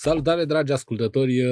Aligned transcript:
Salutare, 0.00 0.44
dragi 0.44 0.72
ascultători! 0.72 1.42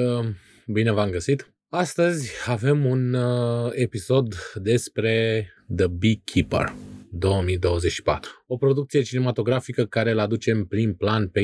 Bine 0.67 0.91
v-am 0.91 1.09
găsit! 1.09 1.53
Astăzi 1.69 2.31
avem 2.45 2.85
un 2.85 3.13
uh, 3.13 3.71
episod 3.73 4.35
despre 4.55 5.47
The 5.75 5.87
Beekeeper 5.87 6.73
2024. 7.09 8.36
O 8.49 8.57
producție 8.57 9.01
cinematografică 9.01 9.85
care 9.85 10.11
îl 10.11 10.19
aduce 10.19 10.51
în 10.51 10.65
prim 10.65 10.95
plan 10.95 11.27
pe 11.27 11.41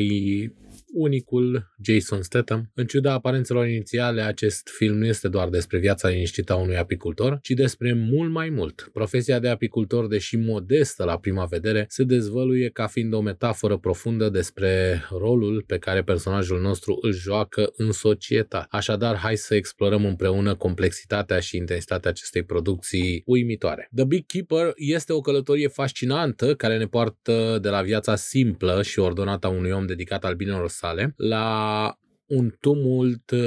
unicul 0.94 1.74
Jason 1.84 2.22
Statham. 2.22 2.72
În 2.74 2.86
ciuda 2.86 3.14
aparențelor 3.14 3.68
inițiale, 3.68 4.22
acest 4.22 4.70
film 4.78 4.98
nu 4.98 5.06
este 5.06 5.28
doar 5.28 5.50
despre 5.50 5.78
viața 5.80 6.08
liniștită 6.08 6.54
a 6.54 6.56
unui 6.56 6.78
apicultor, 6.78 7.40
ci 7.42 7.50
despre 7.50 7.94
mult 7.94 8.32
mai 8.32 8.50
mult. 8.50 8.90
Profesia 8.94 9.40
de 9.40 9.48
apicultor, 9.48 10.08
deși 10.08 10.38
modestă 10.38 11.04
la 11.04 11.18
prima 11.18 11.46
vedere, 11.46 11.86
se 11.90 12.04
dezvăluie 12.04 12.70
ca 12.70 12.88
fiind 12.88 13.14
o 13.14 13.22
metaforă 13.22 13.78
profundă 13.78 14.30
despre 14.30 15.02
rolul 15.10 15.64
pe 15.68 15.78
care 15.78 16.04
personajul 16.04 16.62
nostru 16.62 16.98
îl 17.02 17.14
joacă 17.14 17.72
în 17.76 17.92
societate. 17.92 18.68
Așadar, 18.70 19.16
hai 19.16 19.36
să 19.36 19.56
explorăm 19.56 20.06
împreună 20.06 20.56
complexitatea 20.56 21.40
și 21.40 21.58
intensitatea 21.58 22.10
acestei 22.10 22.44
producții 22.44 23.22
uimitoare. 23.26 23.90
The 23.96 24.06
Big 24.06 24.26
Keeper 24.26 24.72
este 24.76 25.14
o 25.14 25.22
călătorie 25.22 25.68
fascinantă 25.68 26.56
care 26.56 26.78
ne 26.78 26.88
poartă 26.94 27.58
de 27.62 27.70
la 27.70 27.82
viața 27.82 28.16
simplă 28.16 28.82
și 28.82 29.00
ordonată 29.00 29.48
a 29.48 29.50
unui 29.50 29.72
om 29.72 29.86
dedicat 29.86 30.24
albinelor 30.24 30.70
sale 30.70 31.14
la 31.18 31.98
un 32.26 32.56
tumult 32.60 33.32
uh, 33.32 33.40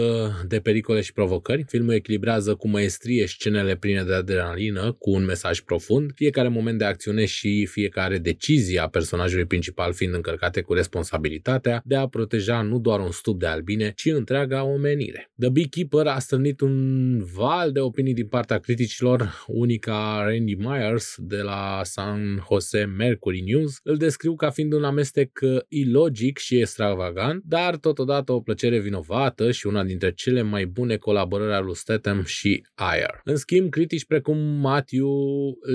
de 0.48 0.60
pericole 0.60 1.00
și 1.00 1.12
provocări. 1.12 1.64
Filmul 1.68 1.94
echilibrează 1.94 2.54
cu 2.54 2.68
maestrie 2.68 3.26
scenele 3.26 3.76
pline 3.76 4.02
de 4.02 4.14
adrenalină 4.14 4.92
cu 4.98 5.10
un 5.10 5.24
mesaj 5.24 5.60
profund, 5.60 6.10
fiecare 6.14 6.48
moment 6.48 6.78
de 6.78 6.84
acțiune 6.84 7.24
și 7.24 7.66
fiecare 7.66 8.18
decizie 8.18 8.80
a 8.80 8.88
personajului 8.88 9.44
principal 9.44 9.92
fiind 9.92 10.14
încărcate 10.14 10.60
cu 10.60 10.72
responsabilitatea 10.72 11.82
de 11.84 11.96
a 11.96 12.06
proteja 12.06 12.62
nu 12.62 12.78
doar 12.78 13.00
un 13.00 13.10
stup 13.10 13.38
de 13.38 13.46
albine, 13.46 13.92
ci 13.96 14.06
întreaga 14.06 14.64
omenire. 14.64 15.30
The 15.38 15.48
Beekeeper 15.48 16.06
a 16.06 16.18
strânit 16.18 16.60
un 16.60 17.18
val 17.34 17.72
de 17.72 17.80
opinii 17.80 18.14
din 18.14 18.26
partea 18.26 18.58
criticilor, 18.58 19.44
unica 19.46 20.24
Randy 20.24 20.54
Myers 20.54 21.14
de 21.18 21.36
la 21.36 21.80
San 21.82 22.44
Jose 22.48 22.84
Mercury 22.84 23.40
News 23.40 23.80
îl 23.82 23.96
descriu 23.96 24.34
ca 24.34 24.50
fiind 24.50 24.72
un 24.72 24.84
amestec 24.84 25.38
uh, 25.42 25.58
ilogic 25.68 26.38
și 26.38 26.58
extravagant, 26.58 27.42
dar 27.44 27.76
totodată 27.76 28.32
o 28.32 28.40
plăcere 28.40 28.65
plăcere 28.66 28.88
vinovată 28.88 29.50
și 29.50 29.66
una 29.66 29.84
dintre 29.84 30.12
cele 30.12 30.42
mai 30.42 30.66
bune 30.66 30.96
colaborări 30.96 31.52
ale 31.52 31.64
lui 31.64 31.76
Statham 31.76 32.24
și 32.24 32.66
Ayer. 32.74 33.20
În 33.24 33.36
schimb, 33.36 33.70
critici 33.70 34.06
precum 34.06 34.38
Matthew 34.38 35.08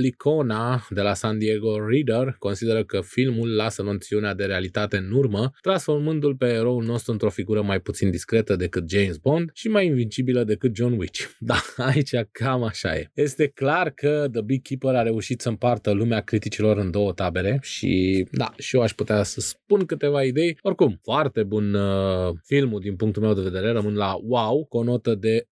Licona 0.01 0.85
de 0.89 1.01
la 1.01 1.13
San 1.13 1.37
Diego 1.37 1.75
Reader 1.87 2.35
consideră 2.39 2.83
că 2.83 3.01
filmul 3.01 3.55
lasă 3.55 3.81
noțiunea 3.81 4.33
de 4.33 4.43
realitate 4.43 4.97
în 4.97 5.11
urmă, 5.11 5.51
transformându-l 5.61 6.35
pe 6.35 6.45
eroul 6.45 6.83
nostru 6.83 7.11
într-o 7.11 7.29
figură 7.29 7.61
mai 7.61 7.79
puțin 7.79 8.09
discretă 8.09 8.55
decât 8.55 8.89
James 8.89 9.17
Bond 9.17 9.49
și 9.53 9.67
mai 9.67 9.85
invincibilă 9.85 10.43
decât 10.43 10.75
John 10.75 10.93
Wick. 10.97 11.15
Da, 11.51 11.61
aici 11.77 12.11
cam 12.31 12.63
așa 12.63 12.95
e. 12.95 13.11
Este 13.13 13.47
clar 13.47 13.89
că 13.89 14.27
The 14.31 14.41
Big 14.41 14.61
Keeper 14.61 14.95
a 14.95 15.01
reușit 15.01 15.41
să 15.41 15.49
împartă 15.49 15.91
lumea 15.91 16.21
criticilor 16.21 16.77
în 16.77 16.91
două 16.91 17.11
tabere 17.11 17.59
și 17.61 18.25
da, 18.31 18.53
și 18.57 18.75
eu 18.75 18.81
aș 18.81 18.91
putea 18.91 19.23
să 19.23 19.39
spun 19.39 19.85
câteva 19.85 20.23
idei. 20.23 20.57
Oricum, 20.61 20.99
foarte 21.03 21.43
bun 21.43 21.73
uh, 21.73 22.33
filmul 22.43 22.80
din 22.81 22.95
punctul 22.95 23.21
meu 23.21 23.33
de 23.33 23.41
vedere, 23.41 23.71
rămân 23.71 23.95
la 23.95 24.17
wow, 24.23 24.65
cu 24.65 24.77
o 24.77 24.83
notă 24.83 25.15
de 25.15 25.47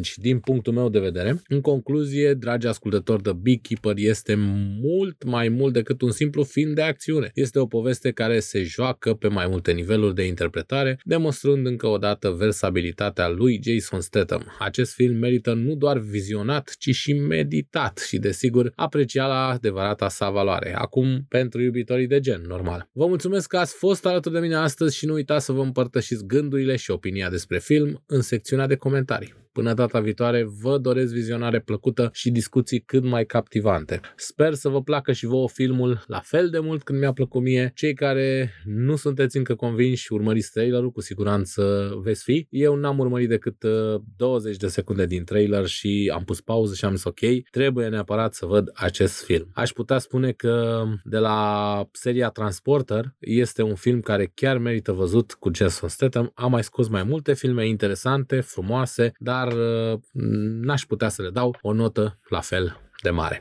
8,5 0.00 0.14
din 0.16 0.38
punctul 0.38 0.72
meu 0.72 0.88
de 0.88 0.98
vedere. 0.98 1.42
În 1.48 1.60
concluzie, 1.60 2.34
dragi 2.34 2.66
ascultători, 2.66 3.22
The 3.22 3.32
Beekeeper 3.32 3.94
este 3.96 4.34
mult 4.80 5.24
mai 5.24 5.48
mult 5.48 5.72
decât 5.72 6.02
un 6.02 6.10
simplu 6.10 6.42
film 6.42 6.74
de 6.74 6.82
acțiune. 6.82 7.30
Este 7.34 7.58
o 7.58 7.66
poveste 7.66 8.10
care 8.12 8.40
se 8.40 8.62
joacă 8.62 9.14
pe 9.14 9.28
mai 9.28 9.46
multe 9.48 9.72
niveluri 9.72 10.14
de 10.14 10.26
interpretare, 10.26 11.00
demonstrând 11.04 11.66
încă 11.66 11.86
o 11.86 11.98
dată 11.98 12.30
versabilitatea 12.30 13.28
lui 13.28 13.60
Jason 13.62 14.00
Statham. 14.00 14.44
Acest 14.58 14.92
film 14.94 15.16
merită 15.16 15.52
nu 15.52 15.74
doar 15.74 15.98
vizionat, 15.98 16.74
ci 16.78 16.90
și 16.90 17.12
meditat 17.12 17.98
și, 17.98 18.18
desigur, 18.18 18.72
aprecia 18.74 19.26
la 19.26 19.46
adevărata 19.48 20.08
sa 20.08 20.30
valoare. 20.30 20.74
Acum, 20.76 21.24
pentru 21.28 21.62
iubitorii 21.62 22.06
de 22.06 22.20
gen, 22.20 22.42
normal. 22.46 22.88
Vă 22.92 23.06
mulțumesc 23.06 23.48
că 23.48 23.56
ați 23.56 23.74
fost 23.74 24.06
alături 24.06 24.34
de 24.34 24.40
mine 24.40 24.54
astăzi 24.54 24.96
și 24.96 25.06
nu 25.06 25.12
uitați 25.12 25.44
să 25.44 25.52
vă 25.52 25.62
împărtășiți 25.62 26.21
gândurile 26.26 26.76
și 26.76 26.90
opinia 26.90 27.30
despre 27.30 27.58
film 27.58 28.02
în 28.06 28.20
secțiunea 28.20 28.66
de 28.66 28.76
comentarii. 28.76 29.41
Până 29.52 29.74
data 29.74 30.00
viitoare, 30.00 30.48
vă 30.62 30.78
doresc 30.78 31.12
vizionare 31.12 31.60
plăcută 31.60 32.10
și 32.12 32.30
discuții 32.30 32.80
cât 32.80 33.04
mai 33.04 33.24
captivante. 33.24 34.00
Sper 34.16 34.54
să 34.54 34.68
vă 34.68 34.82
placă 34.82 35.12
și 35.12 35.26
vouă 35.26 35.48
filmul 35.48 36.04
la 36.06 36.20
fel 36.20 36.50
de 36.50 36.58
mult 36.58 36.82
când 36.82 36.98
mi-a 36.98 37.12
plăcut 37.12 37.42
mie. 37.42 37.72
Cei 37.74 37.94
care 37.94 38.52
nu 38.64 38.96
sunteți 38.96 39.36
încă 39.36 39.54
convinși 39.54 40.02
și 40.02 40.12
urmăriți 40.12 40.50
trailerul, 40.52 40.90
cu 40.90 41.00
siguranță 41.00 41.92
veți 42.02 42.22
fi. 42.22 42.46
Eu 42.50 42.74
n-am 42.74 42.98
urmărit 42.98 43.28
decât 43.28 43.64
20 44.16 44.52
uh, 44.52 44.60
de 44.60 44.66
secunde 44.66 45.06
din 45.06 45.24
trailer 45.24 45.66
și 45.66 46.10
am 46.14 46.24
pus 46.24 46.40
pauză 46.40 46.74
și 46.74 46.84
am 46.84 46.94
zis 46.94 47.04
ok, 47.04 47.20
trebuie 47.50 47.88
neapărat 47.88 48.34
să 48.34 48.46
văd 48.46 48.70
acest 48.74 49.24
film. 49.24 49.50
Aș 49.54 49.70
putea 49.70 49.98
spune 49.98 50.32
că 50.32 50.84
de 51.04 51.18
la 51.18 51.88
seria 51.92 52.28
Transporter 52.28 53.14
este 53.18 53.62
un 53.62 53.74
film 53.74 54.00
care 54.00 54.30
chiar 54.34 54.58
merită 54.58 54.92
văzut 54.92 55.32
cu 55.32 55.50
Jason 55.54 55.88
Statham. 55.88 56.30
Am 56.34 56.50
mai 56.50 56.64
scos 56.64 56.88
mai 56.88 57.02
multe 57.02 57.34
filme 57.34 57.68
interesante, 57.68 58.40
frumoase, 58.40 59.12
dar 59.18 59.41
uh, 59.46 60.00
n-aș 60.62 60.82
putea 60.82 61.08
să 61.08 61.22
le 61.22 61.30
dau 61.30 61.56
o 61.62 61.72
notă 61.72 62.18
la 62.28 62.40
fel 62.40 62.80
de 63.02 63.10
mare. 63.10 63.40